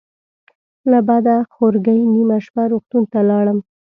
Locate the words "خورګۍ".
1.53-1.99